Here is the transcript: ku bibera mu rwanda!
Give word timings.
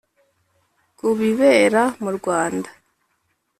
ku 0.97 1.07
bibera 1.17 1.83
mu 2.03 2.09
rwanda! 2.17 2.69